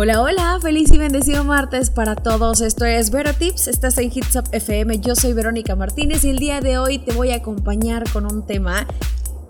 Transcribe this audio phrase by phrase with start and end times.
[0.00, 2.60] Hola, hola, feliz y bendecido martes para todos.
[2.60, 5.00] Esto es Vero Tips, estás en Hits Up FM.
[5.00, 8.46] Yo soy Verónica Martínez y el día de hoy te voy a acompañar con un
[8.46, 8.86] tema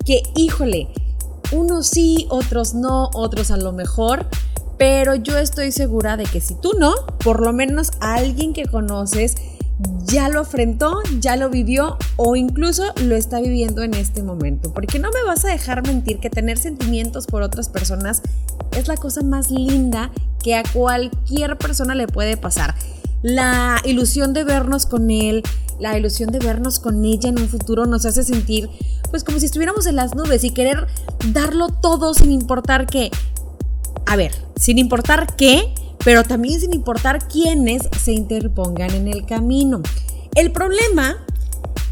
[0.07, 0.87] que, híjole,
[1.51, 4.25] unos sí, otros no, otros a lo mejor,
[4.79, 9.35] pero yo estoy segura de que si tú no, por lo menos alguien que conoces
[10.05, 14.73] ya lo afrentó, ya lo vivió o incluso lo está viviendo en este momento.
[14.73, 18.21] Porque no me vas a dejar mentir que tener sentimientos por otras personas
[18.71, 20.11] es la cosa más linda
[20.43, 22.75] que a cualquier persona le puede pasar.
[23.21, 25.43] La ilusión de vernos con él,
[25.79, 28.69] la ilusión de vernos con ella en un futuro nos hace sentir
[29.09, 30.87] pues como si estuviéramos en las nubes y querer
[31.31, 33.11] darlo todo sin importar qué.
[34.05, 35.73] A ver, sin importar qué,
[36.03, 39.81] pero también sin importar quiénes se interpongan en el camino.
[40.35, 41.17] El problema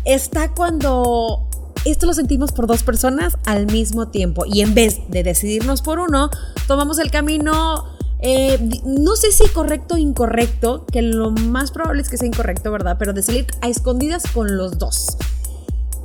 [0.06, 1.48] está cuando
[1.86, 6.00] esto lo sentimos por dos personas al mismo tiempo y en vez de decidirnos por
[6.00, 6.30] uno,
[6.68, 7.86] tomamos el camino,
[8.20, 12.72] eh, no sé si correcto o incorrecto, que lo más probable es que sea incorrecto,
[12.72, 12.98] ¿verdad?
[13.00, 15.18] Pero de salir a escondidas con los dos.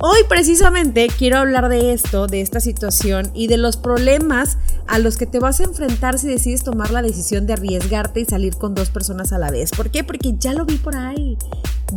[0.05, 5.15] Hoy precisamente quiero hablar de esto, de esta situación y de los problemas a los
[5.15, 8.75] que te vas a enfrentar si decides tomar la decisión de arriesgarte y salir con
[8.75, 9.71] dos personas a la vez.
[9.71, 10.03] ¿Por qué?
[10.03, 11.37] Porque ya lo vi por ahí.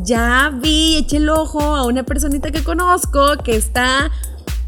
[0.05, 4.13] Ya vi, eché el ojo a una personita que conozco que está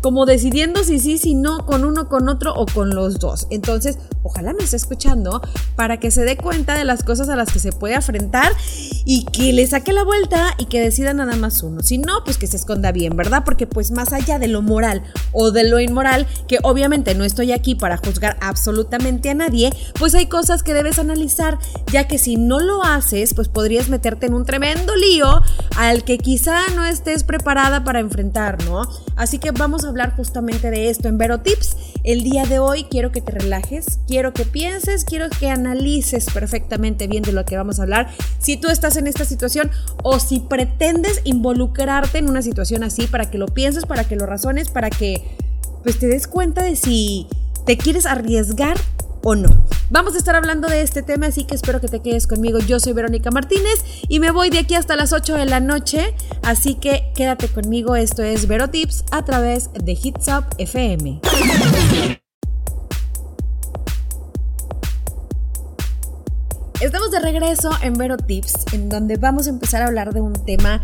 [0.00, 3.46] como decidiendo si sí, si no, con uno, con otro o con los dos.
[3.50, 5.40] Entonces, ojalá me esté escuchando
[5.76, 8.52] para que se dé cuenta de las cosas a las que se puede enfrentar
[9.04, 11.82] y que le saque la vuelta y que decida nada más uno.
[11.82, 13.42] Si no, pues que se esconda bien, ¿verdad?
[13.44, 17.52] Porque pues más allá de lo moral o de lo inmoral, que obviamente no estoy
[17.52, 21.58] aquí para juzgar absolutamente a nadie, pues hay cosas que debes analizar,
[21.90, 25.42] ya que si no lo haces, pues podrías meterte en un tremendo lío
[25.76, 28.82] al que quizá no estés preparada para enfrentar, ¿no?
[29.16, 31.76] Así que vamos a hablar justamente de esto en Vero Tips.
[32.04, 37.06] El día de hoy quiero que te relajes, quiero que pienses, quiero que analices perfectamente
[37.06, 38.08] bien de lo que vamos a hablar.
[38.38, 39.70] Si tú estás en esta situación
[40.02, 44.26] o si pretendes involucrarte en una situación así para que lo pienses, para que lo
[44.26, 45.24] razones, para que
[45.82, 47.26] pues te des cuenta de si
[47.66, 48.76] te quieres arriesgar
[49.22, 49.64] o no.
[49.90, 52.58] Vamos a estar hablando de este tema, así que espero que te quedes conmigo.
[52.58, 56.14] Yo soy Verónica Martínez y me voy de aquí hasta las 8 de la noche,
[56.42, 57.96] así que quédate conmigo.
[57.96, 61.22] Esto es Vero Tips a través de Hits Up FM.
[66.82, 70.34] Estamos de regreso en Vero Tips, en donde vamos a empezar a hablar de un
[70.44, 70.82] tema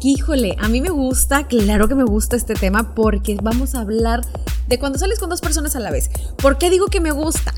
[0.00, 3.80] que, híjole, a mí me gusta, claro que me gusta este tema, porque vamos a
[3.80, 4.22] hablar
[4.68, 6.10] de cuando sales con dos personas a la vez.
[6.38, 7.52] ¿Por qué digo que me gusta?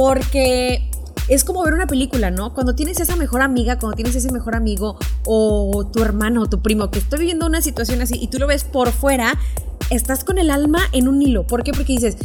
[0.00, 0.82] Porque
[1.28, 2.54] es como ver una película, ¿no?
[2.54, 6.62] Cuando tienes esa mejor amiga, cuando tienes ese mejor amigo o tu hermano o tu
[6.62, 9.38] primo que está viviendo una situación así y tú lo ves por fuera,
[9.90, 11.46] estás con el alma en un hilo.
[11.46, 11.72] ¿Por qué?
[11.72, 12.16] Porque dices,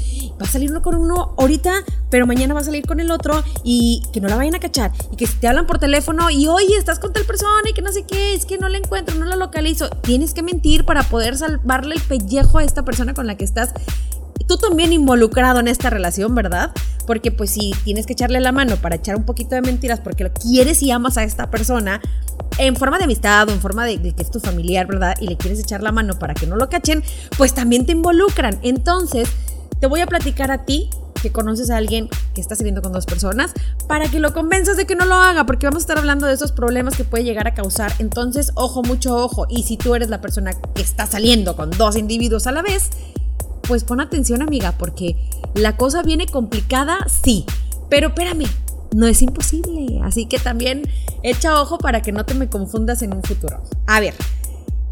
[0.41, 3.43] va a salir uno con uno ahorita, pero mañana va a salir con el otro
[3.65, 4.93] y que no la vayan a cachar.
[5.11, 7.81] Y que si te hablan por teléfono y oye, estás con tal persona y que
[7.81, 9.89] no sé qué, es que no la encuentro, no la localizo.
[9.89, 13.73] Tienes que mentir para poder salvarle el pellejo a esta persona con la que estás
[14.43, 16.71] tú también involucrado en esta relación, ¿verdad?
[17.07, 20.29] Porque pues si tienes que echarle la mano para echar un poquito de mentiras porque
[20.31, 22.01] quieres y amas a esta persona
[22.57, 25.15] en forma de amistad o en forma de, que es tu familiar, ¿verdad?
[25.19, 27.03] Y le quieres echar la mano para que no lo cachen,
[27.37, 28.59] pues también te involucran.
[28.61, 29.29] Entonces,
[29.79, 30.89] te voy a platicar a ti
[31.21, 33.51] que conoces a alguien que está saliendo con dos personas
[33.87, 36.33] para que lo convenzas de que no lo haga, porque vamos a estar hablando de
[36.33, 37.91] esos problemas que puede llegar a causar.
[37.99, 39.47] Entonces, ojo, mucho ojo.
[39.49, 42.91] Y si tú eres la persona que está saliendo con dos individuos a la vez,
[43.67, 45.15] pues pon atención amiga, porque
[45.53, 47.45] la cosa viene complicada, sí,
[47.89, 48.45] pero espérame,
[48.93, 49.99] no es imposible.
[50.03, 50.83] Así que también
[51.23, 53.61] echa ojo para que no te me confundas en un futuro.
[53.87, 54.13] A ver,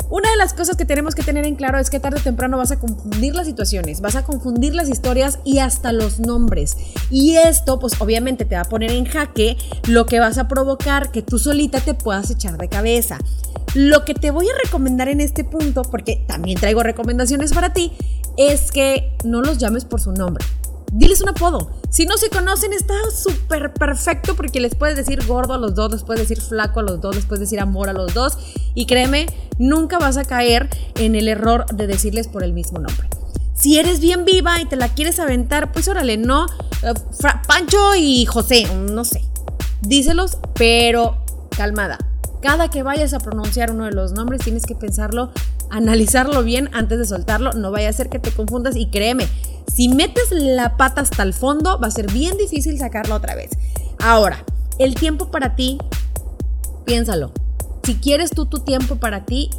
[0.09, 2.57] una de las cosas que tenemos que tener en claro es que tarde o temprano
[2.57, 6.77] vas a confundir las situaciones, vas a confundir las historias y hasta los nombres.
[7.09, 9.57] Y esto, pues obviamente te va a poner en jaque,
[9.87, 13.17] lo que vas a provocar que tú solita te puedas echar de cabeza.
[13.73, 17.91] Lo que te voy a recomendar en este punto, porque también traigo recomendaciones para ti,
[18.37, 20.45] es que no los llames por su nombre.
[20.91, 21.71] Diles un apodo.
[21.89, 25.91] Si no se conocen, está súper perfecto porque les puedes decir gordo a los dos,
[25.91, 28.37] les puedes decir flaco a los dos, les puedes decir amor a los dos.
[28.75, 29.25] Y créeme,
[29.57, 33.09] nunca vas a caer en el error de decirles por el mismo nombre.
[33.55, 36.45] Si eres bien viva y te la quieres aventar, pues órale, no.
[36.83, 36.93] Eh,
[37.47, 39.23] Pancho y José, no sé.
[39.81, 41.17] Díselos, pero
[41.57, 41.97] calmada.
[42.43, 45.31] Cada que vayas a pronunciar uno de los nombres tienes que pensarlo,
[45.69, 47.53] analizarlo bien antes de soltarlo.
[47.53, 49.29] No vaya a ser que te confundas y créeme,
[49.73, 53.51] si metes la pata hasta el fondo va a ser bien difícil sacarla otra vez.
[53.97, 54.43] Ahora,
[54.77, 55.77] el tiempo para ti,
[56.85, 57.31] piénsalo.
[57.83, 59.49] Si quieres tú tu tiempo para ti,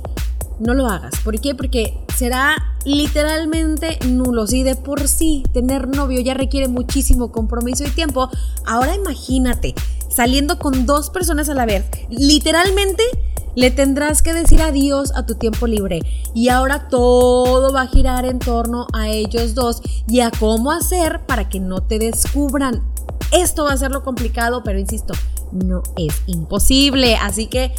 [0.61, 1.15] no lo hagas.
[1.25, 1.55] ¿Por qué?
[1.55, 2.55] Porque será
[2.85, 8.29] literalmente nulos y de por sí tener novio ya requiere muchísimo compromiso y tiempo.
[8.67, 9.75] Ahora imagínate
[10.15, 11.85] saliendo con dos personas a la vez.
[12.09, 13.03] Literalmente
[13.57, 16.01] le tendrás que decir adiós a tu tiempo libre.
[16.35, 21.21] Y ahora todo va a girar en torno a ellos dos y a cómo hacer
[21.27, 22.83] para que no te descubran.
[23.33, 25.15] Esto va a ser lo complicado, pero insisto,
[25.53, 27.17] no es imposible.
[27.17, 27.73] Así que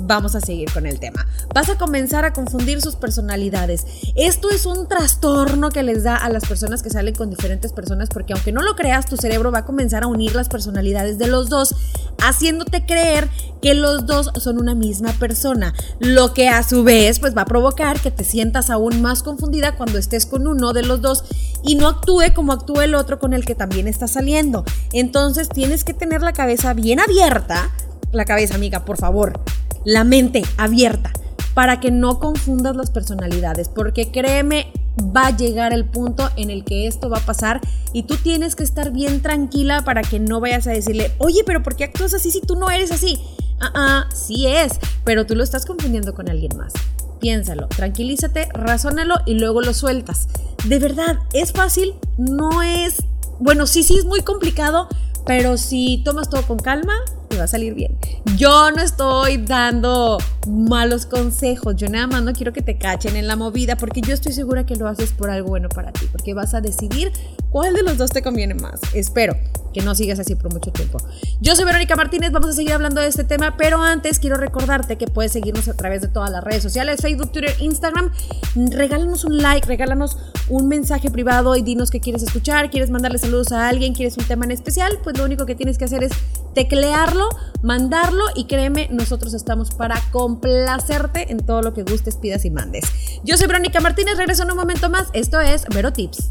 [0.00, 1.26] vamos a seguir con el tema.
[1.54, 3.86] Vas a comenzar a confundir sus personalidades.
[4.16, 8.08] Esto es un trastorno que les da a las personas que salen con diferentes personas
[8.08, 11.26] porque aunque no lo creas, tu cerebro va a comenzar a unir las personalidades de
[11.26, 11.74] los dos,
[12.18, 13.28] haciéndote creer
[13.62, 17.46] que los dos son una misma persona, lo que a su vez pues va a
[17.46, 21.24] provocar que te sientas aún más confundida cuando estés con uno de los dos
[21.62, 24.64] y no actúe como actúa el otro con el que también está saliendo.
[24.92, 27.70] Entonces tienes que tener la cabeza bien abierta,
[28.12, 29.40] la cabeza amiga, por favor,
[29.84, 31.12] la mente abierta
[31.54, 36.64] para que no confundas las personalidades, porque créeme, va a llegar el punto en el
[36.64, 37.60] que esto va a pasar
[37.92, 41.62] y tú tienes que estar bien tranquila para que no vayas a decirle, oye, pero
[41.62, 43.20] ¿por qué actúas así si tú no eres así?
[43.60, 44.72] Ah, ah, sí es,
[45.04, 46.72] pero tú lo estás confundiendo con alguien más.
[47.20, 50.28] Piénsalo, tranquilízate, razónalo y luego lo sueltas.
[50.64, 52.96] De verdad, es fácil, no es,
[53.38, 54.88] bueno, sí, sí es muy complicado,
[55.24, 56.94] pero si tomas todo con calma,
[57.36, 57.96] va a salir bien.
[58.36, 63.26] Yo no estoy dando malos consejos, yo nada más no quiero que te cachen en
[63.26, 66.34] la movida porque yo estoy segura que lo haces por algo bueno para ti, porque
[66.34, 67.12] vas a decidir
[67.54, 68.80] cuál de los dos te conviene más.
[68.94, 69.36] Espero
[69.72, 70.98] que no sigas así por mucho tiempo.
[71.40, 74.98] Yo soy Verónica Martínez, vamos a seguir hablando de este tema, pero antes quiero recordarte
[74.98, 78.10] que puedes seguirnos a través de todas las redes sociales, Facebook, Twitter, Instagram.
[78.56, 80.16] Regálanos un like, regálanos
[80.48, 84.24] un mensaje privado y dinos qué quieres escuchar, quieres mandarle saludos a alguien, quieres un
[84.24, 86.12] tema en especial, pues lo único que tienes que hacer es
[86.54, 87.28] teclearlo,
[87.62, 92.84] mandarlo y créeme, nosotros estamos para complacerte en todo lo que gustes, pidas y mandes.
[93.22, 96.30] Yo soy Verónica Martínez, regreso en un momento más, esto es Vero Tips.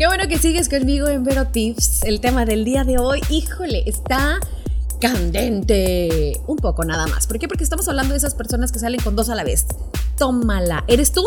[0.00, 2.04] Qué bueno que sigues conmigo en Vero Tips.
[2.04, 4.40] El tema del día de hoy, híjole, está
[4.98, 6.40] candente.
[6.46, 7.26] Un poco nada más.
[7.26, 7.48] ¿Por qué?
[7.48, 9.66] Porque estamos hablando de esas personas que salen con dos a la vez.
[10.16, 10.84] Tómala.
[10.88, 11.22] ¿Eres tú?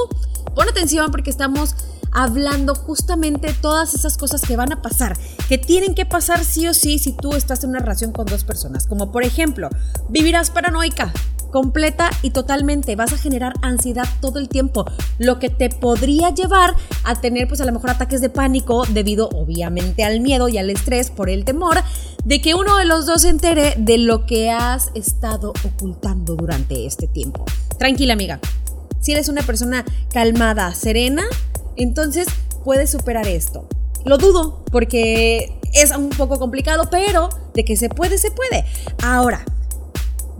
[0.56, 1.76] Pon atención porque estamos
[2.12, 6.74] hablando justamente todas esas cosas que van a pasar, que tienen que pasar sí o
[6.74, 8.88] sí si tú estás en una relación con dos personas.
[8.88, 9.70] Como por ejemplo,
[10.10, 11.14] vivirás paranoica
[11.54, 12.96] completa y totalmente.
[12.96, 14.86] Vas a generar ansiedad todo el tiempo,
[15.20, 19.30] lo que te podría llevar a tener pues a lo mejor ataques de pánico debido
[19.30, 21.78] obviamente al miedo y al estrés por el temor
[22.26, 26.88] de que uno de los dos se entere de lo que has estado ocultando durante
[26.88, 27.46] este tiempo.
[27.78, 28.40] Tranquila amiga,
[29.00, 31.24] si eres una persona calmada, serena,
[31.76, 32.28] entonces
[32.64, 33.68] puedes superar esto.
[34.06, 38.66] Lo dudo porque es un poco complicado, pero de que se puede, se puede.
[39.04, 39.46] Ahora,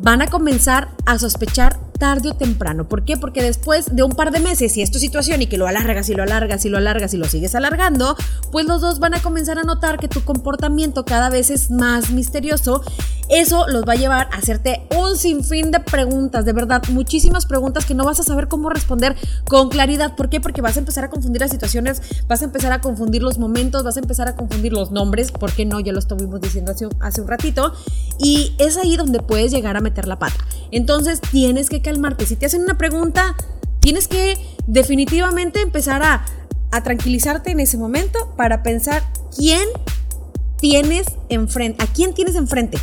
[0.04, 2.88] van a comenzar a sospechar tarde o temprano.
[2.88, 3.18] ¿Por qué?
[3.18, 6.10] Porque después de un par de meses, y es tu situación y que lo alargas
[6.10, 8.16] y lo alargas y lo alargas y lo sigues alargando,
[8.52, 12.12] pues los dos van a comenzar a notar que tu comportamiento cada vez es más
[12.12, 12.84] misterioso.
[13.30, 17.86] Eso los va a llevar a hacerte un sinfín de preguntas, de verdad, muchísimas preguntas
[17.86, 19.16] que no vas a saber cómo responder
[19.46, 20.16] con claridad.
[20.16, 20.42] ¿Por qué?
[20.42, 23.84] Porque vas a empezar a confundir las situaciones, vas a empezar a confundir los momentos,
[23.84, 25.80] vas a empezar a confundir los nombres, ¿por qué no?
[25.80, 27.74] Ya lo estuvimos diciendo hace un ratito.
[28.20, 30.46] Y es ahí donde puedes llegar a meter la pata.
[30.72, 32.26] Entonces tienes que calmarte.
[32.26, 33.36] Si te hacen una pregunta,
[33.80, 34.38] tienes que
[34.68, 36.26] definitivamente empezar a,
[36.84, 39.04] tranquilizarte en ese momento para pensar
[39.38, 39.62] quién
[40.58, 42.80] tienes enfrente, a quién tienes enfrente.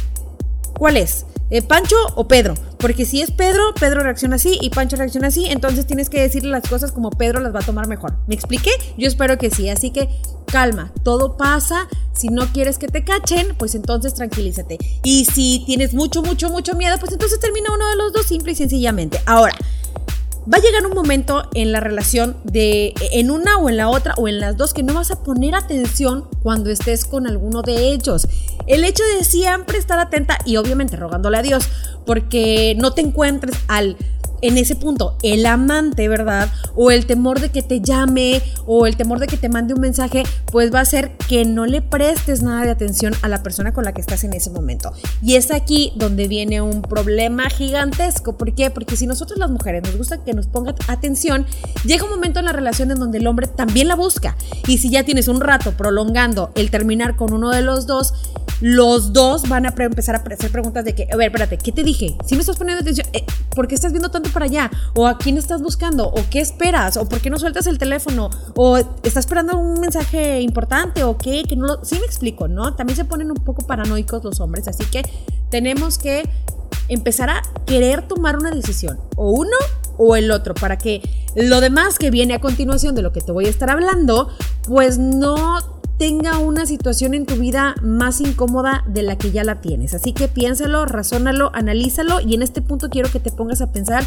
[0.78, 1.26] ¿Cuál es?
[1.50, 2.54] Eh, ¿Pancho o Pedro?
[2.78, 6.50] Porque si es Pedro, Pedro reacciona así y Pancho reacciona así, entonces tienes que decirle
[6.50, 8.16] las cosas como Pedro las va a tomar mejor.
[8.28, 8.70] ¿Me expliqué?
[8.96, 10.08] Yo espero que sí, así que
[10.50, 11.88] calma, todo pasa.
[12.12, 14.78] Si no quieres que te cachen, pues entonces tranquilízate.
[15.02, 18.52] Y si tienes mucho, mucho, mucho miedo, pues entonces termina uno de los dos simple
[18.52, 19.20] y sencillamente.
[19.24, 19.54] Ahora,
[20.52, 24.14] va a llegar un momento en la relación de en una o en la otra
[24.16, 27.92] o en las dos que no vas a poner atención cuando estés con alguno de
[27.92, 28.26] ellos.
[28.66, 31.68] El hecho de siempre estar atenta y obviamente rogándole a Dios
[32.06, 33.96] porque no te encuentres al
[34.42, 36.50] en ese punto el amante, ¿verdad?
[36.74, 39.80] O el temor de que te llame o el temor de que te mande un
[39.80, 43.72] mensaje, pues va a ser que no le prestes nada de atención a la persona
[43.72, 44.92] con la que estás en ese momento.
[45.22, 48.36] Y es aquí donde viene un problema gigantesco.
[48.36, 48.70] ¿Por qué?
[48.70, 51.46] Porque si nosotros las mujeres nos gusta que nos pongan atención,
[51.84, 54.36] llega un momento en la relación en donde el hombre también la busca.
[54.66, 58.14] Y si ya tienes un rato prolongando el terminar con uno de los dos,
[58.60, 61.82] los dos van a empezar a hacer preguntas de que, a ver, espérate, ¿qué te
[61.82, 62.16] dije?
[62.26, 64.70] Si me estás poniendo atención, eh, ¿por qué estás viendo tanto para allá?
[64.94, 66.08] ¿O a quién estás buscando?
[66.08, 66.96] ¿O qué esperas?
[66.96, 68.30] ¿O por qué no sueltas el teléfono?
[68.54, 71.04] ¿O estás esperando un mensaje importante?
[71.04, 71.44] ¿O qué?
[71.44, 71.84] Que no lo...
[71.84, 72.74] Sí me explico, ¿no?
[72.74, 75.02] También se ponen un poco paranoicos los hombres, así que
[75.50, 76.28] tenemos que
[76.88, 78.98] empezar a querer tomar una decisión.
[79.16, 79.56] O uno,
[79.96, 81.02] o el otro, para que
[81.34, 84.28] lo demás que viene a continuación de lo que te voy a estar hablando,
[84.66, 89.60] pues no tenga una situación en tu vida más incómoda de la que ya la
[89.60, 89.92] tienes.
[89.92, 94.04] Así que piénsalo, razónalo, analízalo y en este punto quiero que te pongas a pensar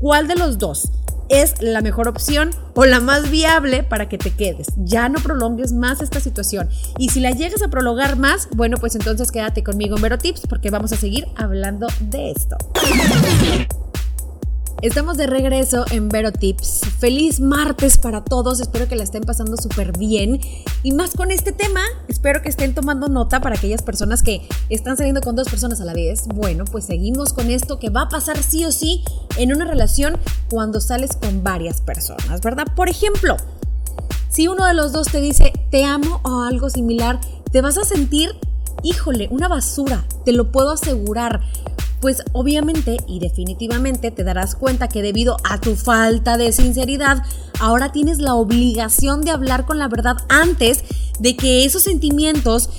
[0.00, 0.90] cuál de los dos
[1.28, 4.66] es la mejor opción o la más viable para que te quedes.
[4.76, 6.68] Ya no prolongues más esta situación.
[6.98, 10.42] Y si la llegas a prolongar más, bueno, pues entonces quédate conmigo en Vero Tips
[10.48, 12.56] porque vamos a seguir hablando de esto.
[14.82, 16.80] Estamos de regreso en Vero Tips.
[16.98, 18.62] Feliz martes para todos.
[18.62, 20.40] Espero que la estén pasando súper bien.
[20.82, 24.96] Y más con este tema, espero que estén tomando nota para aquellas personas que están
[24.96, 26.26] saliendo con dos personas a la vez.
[26.28, 29.04] Bueno, pues seguimos con esto que va a pasar sí o sí
[29.36, 30.16] en una relación
[30.48, 32.64] cuando sales con varias personas, ¿verdad?
[32.74, 33.36] Por ejemplo,
[34.30, 37.20] si uno de los dos te dice te amo o algo similar,
[37.52, 38.34] te vas a sentir,
[38.82, 41.42] híjole, una basura, te lo puedo asegurar
[42.00, 47.22] pues obviamente y definitivamente te darás cuenta que debido a tu falta de sinceridad,
[47.60, 50.82] ahora tienes la obligación de hablar con la verdad antes
[51.18, 52.70] de que esos sentimientos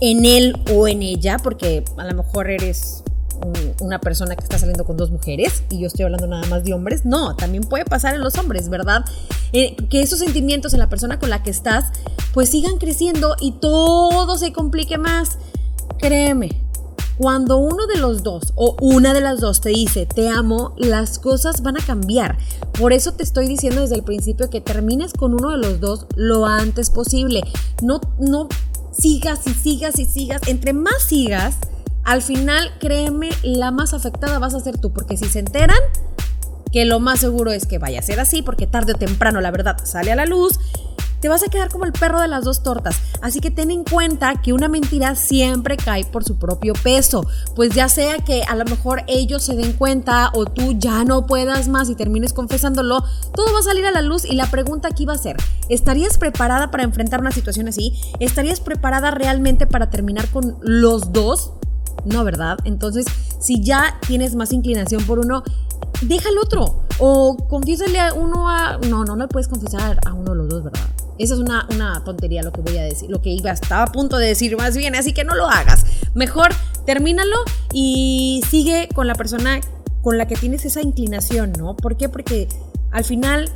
[0.00, 3.04] en él o en ella, porque a lo mejor eres
[3.80, 6.74] una persona que está saliendo con dos mujeres y yo estoy hablando nada más de
[6.74, 9.04] hombres, no, también puede pasar en los hombres, ¿verdad?
[9.52, 11.86] Eh, que esos sentimientos en la persona con la que estás
[12.32, 15.38] pues sigan creciendo y todo se complique más.
[15.98, 16.50] Créeme,
[17.20, 21.18] cuando uno de los dos o una de las dos te dice te amo, las
[21.18, 22.38] cosas van a cambiar.
[22.78, 26.06] Por eso te estoy diciendo desde el principio que termines con uno de los dos
[26.16, 27.42] lo antes posible.
[27.82, 28.48] No, no
[28.98, 30.40] sigas y sigas y sigas.
[30.46, 31.56] Entre más sigas,
[32.04, 35.76] al final, créeme, la más afectada vas a ser tú, porque si se enteran,
[36.72, 39.50] que lo más seguro es que vaya a ser así, porque tarde o temprano la
[39.50, 40.58] verdad sale a la luz
[41.20, 42.96] te vas a quedar como el perro de las dos tortas.
[43.22, 47.26] Así que ten en cuenta que una mentira siempre cae por su propio peso.
[47.54, 51.26] Pues ya sea que a lo mejor ellos se den cuenta o tú ya no
[51.26, 54.88] puedas más y termines confesándolo, todo va a salir a la luz y la pregunta
[54.88, 55.36] aquí va a ser,
[55.68, 57.92] ¿estarías preparada para enfrentar una situación así?
[58.18, 61.52] ¿Estarías preparada realmente para terminar con los dos?
[62.04, 62.58] No, ¿verdad?
[62.64, 63.04] Entonces,
[63.40, 65.42] si ya tienes más inclinación por uno,
[66.02, 66.84] deja al otro.
[66.98, 68.78] O confiésale a uno a...
[68.88, 70.80] No, no, no puedes confesar a uno de los dos, ¿verdad?
[71.20, 73.92] Esa es una, una tontería lo que voy a decir, lo que iba, estaba a
[73.92, 75.84] punto de decir más bien, así que no lo hagas.
[76.14, 76.48] Mejor
[76.86, 77.36] termínalo
[77.74, 79.60] y sigue con la persona
[80.00, 81.76] con la que tienes esa inclinación, ¿no?
[81.76, 82.08] ¿Por qué?
[82.08, 82.48] Porque
[82.90, 83.50] al final,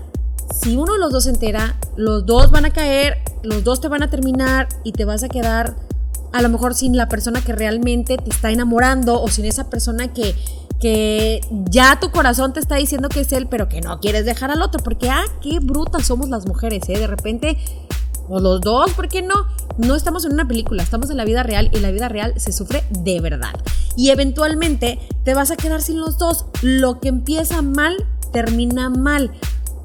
[0.52, 3.88] si uno de los dos se entera, los dos van a caer, los dos te
[3.88, 5.74] van a terminar y te vas a quedar
[6.34, 10.12] a lo mejor sin la persona que realmente te está enamorando o sin esa persona
[10.12, 10.34] que
[10.80, 11.40] que
[11.70, 14.62] ya tu corazón te está diciendo que es él, pero que no quieres dejar al
[14.62, 16.98] otro, porque, ah, qué brutas somos las mujeres, ¿eh?
[16.98, 17.58] De repente,
[18.28, 19.34] o los dos, ¿por qué no?
[19.78, 22.52] No estamos en una película, estamos en la vida real y la vida real se
[22.52, 23.54] sufre de verdad.
[23.96, 26.46] Y eventualmente te vas a quedar sin los dos.
[26.62, 27.96] Lo que empieza mal,
[28.32, 29.32] termina mal.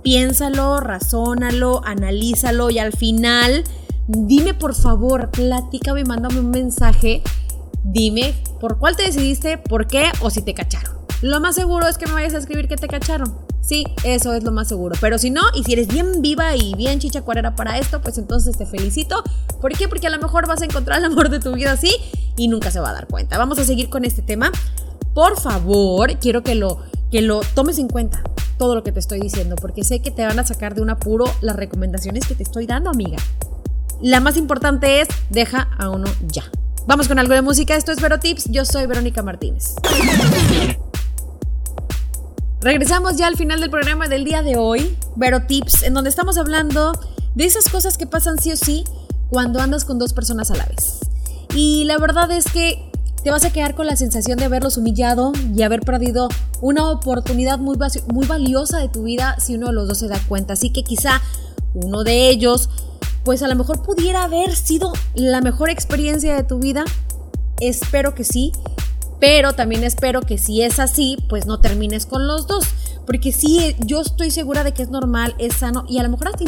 [0.04, 3.64] Piénsalo, razónalo, analízalo y al final,
[4.08, 7.22] dime por favor, platícame, mándame un mensaje
[7.84, 10.98] Dime por cuál te decidiste, por qué o si te cacharon.
[11.22, 13.36] Lo más seguro es que me vayas a escribir que te cacharon.
[13.62, 14.96] Sí, eso es lo más seguro.
[15.02, 18.58] Pero si no, y si eres bien viva y bien chichacuarera para esto, pues entonces
[18.58, 19.22] te felicito.
[19.60, 19.88] ¿Por qué?
[19.88, 21.94] Porque a lo mejor vas a encontrar el amor de tu vida así
[22.38, 23.38] y nunca se va a dar cuenta.
[23.38, 24.52] Vamos a seguir con este tema.
[25.14, 26.80] Por favor, quiero que lo,
[27.12, 28.24] que lo tomes en cuenta
[28.58, 30.90] todo lo que te estoy diciendo, porque sé que te van a sacar de un
[30.90, 33.18] apuro las recomendaciones que te estoy dando, amiga.
[34.02, 36.44] La más importante es, deja a uno ya.
[36.88, 37.76] Vamos con algo de música.
[37.76, 38.46] Esto es Vero Tips.
[38.52, 39.76] Yo soy Verónica Martínez.
[42.62, 46.38] Regresamos ya al final del programa del día de hoy, Vero Tips, en donde estamos
[46.38, 46.92] hablando
[47.36, 48.84] de esas cosas que pasan sí o sí
[49.30, 51.00] cuando andas con dos personas a la vez.
[51.56, 52.92] Y la verdad es que
[53.24, 56.30] te vas a quedar con la sensación de haberlos humillado y haber perdido
[56.62, 57.78] una oportunidad muy,
[58.14, 60.54] muy valiosa de tu vida si uno de los dos se da cuenta.
[60.54, 61.22] Así que quizá
[61.74, 62.70] uno de ellos
[63.24, 66.86] pues a lo mejor pudiera haber sido la mejor experiencia de tu vida.
[67.60, 68.52] Espero que sí,
[69.20, 72.66] pero también espero que si es así, pues no termines con los dos.
[73.06, 76.28] Porque sí, yo estoy segura de que es normal, es sano y a lo mejor
[76.28, 76.44] hasta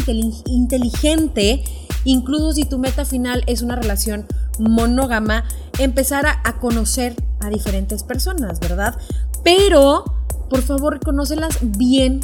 [0.46, 1.64] inteligente,
[2.06, 4.28] incluso si tu meta final es una relación
[4.60, 5.44] monógama,
[5.80, 8.96] empezar a, a conocer a diferentes personas, ¿verdad?
[9.44, 10.06] Pero,
[10.50, 12.20] por favor, conócelas bien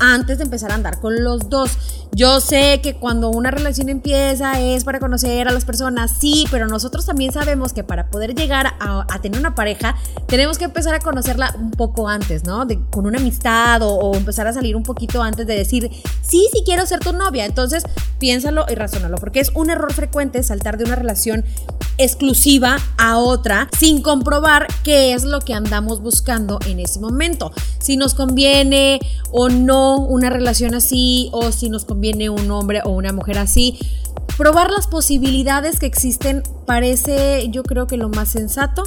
[0.00, 1.76] antes de empezar a andar con los dos.
[2.12, 6.66] Yo sé que cuando una relación empieza es para conocer a las personas, sí, pero
[6.66, 11.00] nosotros también sabemos que para poder llegar a, tener una pareja tenemos que empezar a
[11.00, 12.66] conocerla un poco antes, ¿no?
[12.90, 15.90] con una amistad o, o, empezar a salir un poquito antes de decir,
[16.22, 17.44] sí, sí quiero ser tu novia.
[17.44, 17.84] Entonces,
[18.18, 21.44] piénsalo y razónalo, porque es un error frecuente saltar de una relación
[21.98, 27.52] exclusiva a otra sin comprobar qué es lo que andamos buscando en ese momento.
[27.80, 29.00] Si nos conviene
[29.30, 33.78] o no una relación así o si nos conviene un hombre o una mujer así.
[34.36, 38.84] Probar las posibilidades que existen parece yo creo que lo más sensato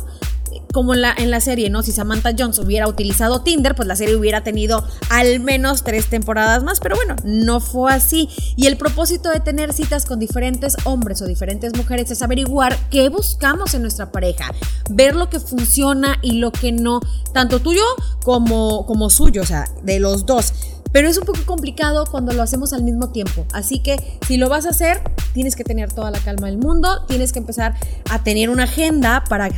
[0.73, 1.83] como en la, en la serie, ¿no?
[1.83, 6.63] Si Samantha Jones hubiera utilizado Tinder, pues la serie hubiera tenido al menos tres temporadas
[6.63, 8.29] más, pero bueno, no fue así.
[8.55, 13.09] Y el propósito de tener citas con diferentes hombres o diferentes mujeres es averiguar qué
[13.09, 14.51] buscamos en nuestra pareja,
[14.89, 17.01] ver lo que funciona y lo que no,
[17.33, 17.83] tanto tuyo
[18.23, 20.53] como, como suyo, o sea, de los dos.
[20.91, 23.45] Pero es un poco complicado cuando lo hacemos al mismo tiempo.
[23.53, 25.01] Así que si lo vas a hacer,
[25.33, 27.75] tienes que tener toda la calma del mundo, tienes que empezar
[28.09, 29.49] a tener una agenda para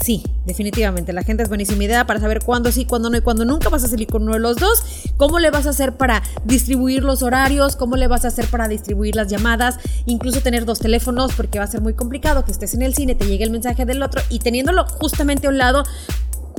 [0.00, 1.12] Sí, definitivamente.
[1.12, 3.84] La gente es buenísima idea para saber cuándo sí, cuándo no y cuándo nunca vas
[3.84, 4.82] a salir con uno de los dos.
[5.18, 7.76] ¿Cómo le vas a hacer para distribuir los horarios?
[7.76, 9.76] ¿Cómo le vas a hacer para distribuir las llamadas?
[10.06, 13.14] Incluso tener dos teléfonos porque va a ser muy complicado que estés en el cine,
[13.14, 15.84] te llegue el mensaje del otro y teniéndolo justamente a un lado,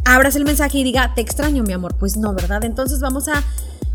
[0.06, 1.96] abras el mensaje y diga, te extraño mi amor.
[1.96, 2.64] Pues no, ¿verdad?
[2.64, 3.44] Entonces vamos a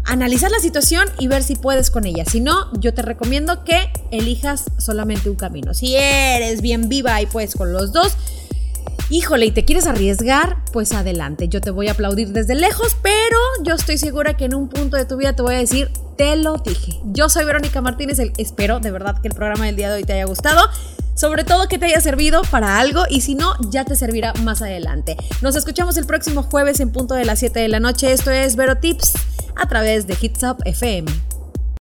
[0.04, 2.24] analizar la situación y ver si puedes con ella.
[2.24, 5.74] Si no, yo te recomiendo que elijas solamente un camino.
[5.74, 8.16] Si eres bien viva y puedes con los dos,
[9.10, 11.48] híjole, y te quieres arriesgar, pues adelante.
[11.48, 14.96] Yo te voy a aplaudir desde lejos, pero yo estoy segura que en un punto
[14.96, 17.00] de tu vida te voy a decir, te lo dije.
[17.04, 20.12] Yo soy Verónica Martínez, espero de verdad que el programa del día de hoy te
[20.12, 20.62] haya gustado.
[21.16, 24.60] Sobre todo que te haya servido para algo y si no, ya te servirá más
[24.60, 25.16] adelante.
[25.40, 28.12] Nos escuchamos el próximo jueves en punto de las 7 de la noche.
[28.12, 29.14] Esto es Vero Tips
[29.56, 31.35] a través de Hits Up FM.